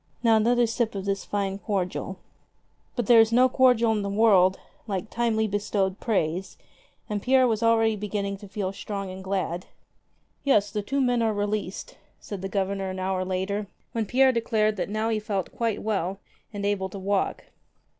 [0.23, 2.17] Now, another sip of this fine cordial."
[2.95, 6.57] But there is no cordial in the world like timely bestowed praise,
[7.07, 9.65] and Pierre was already beginning to feel strong and glad.
[10.41, 14.31] 46 "Yes, the two men are released," said the Governor, an hour later, when Pierre
[14.31, 16.17] declared that now he felt quite well
[16.51, 17.51] and able to walk.